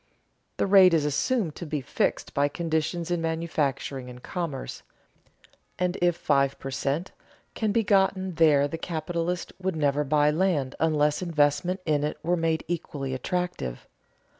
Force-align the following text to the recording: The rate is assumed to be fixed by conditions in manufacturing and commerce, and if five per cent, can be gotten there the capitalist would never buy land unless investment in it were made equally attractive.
The 0.57 0.65
rate 0.65 0.95
is 0.95 1.05
assumed 1.05 1.53
to 1.57 1.65
be 1.67 1.79
fixed 1.79 2.33
by 2.33 2.47
conditions 2.47 3.11
in 3.11 3.21
manufacturing 3.21 4.09
and 4.09 4.23
commerce, 4.23 4.81
and 5.77 5.95
if 6.01 6.15
five 6.15 6.57
per 6.57 6.71
cent, 6.71 7.11
can 7.53 7.71
be 7.71 7.83
gotten 7.83 8.33
there 8.33 8.67
the 8.67 8.79
capitalist 8.79 9.53
would 9.61 9.75
never 9.75 10.03
buy 10.03 10.31
land 10.31 10.73
unless 10.79 11.21
investment 11.21 11.81
in 11.85 12.03
it 12.03 12.17
were 12.23 12.35
made 12.35 12.63
equally 12.67 13.13
attractive. 13.13 13.85